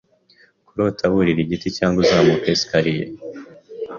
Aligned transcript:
Kurota 0.67 1.03
wurira 1.11 1.39
igiti 1.45 1.67
cyangwa 1.77 1.97
uzamuka 2.03 2.47
escalier 2.55 3.09